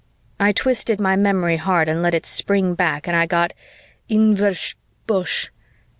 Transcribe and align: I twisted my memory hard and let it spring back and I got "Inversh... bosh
I 0.39 0.51
twisted 0.51 0.99
my 0.99 1.15
memory 1.15 1.57
hard 1.57 1.87
and 1.87 2.01
let 2.01 2.15
it 2.15 2.25
spring 2.25 2.73
back 2.73 3.05
and 3.07 3.15
I 3.15 3.27
got 3.27 3.53
"Inversh... 4.09 4.75
bosh 5.05 5.51